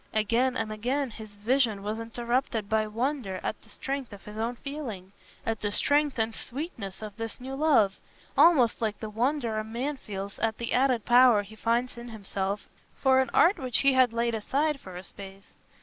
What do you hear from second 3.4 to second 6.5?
at the strength of his own feeling, at the strength and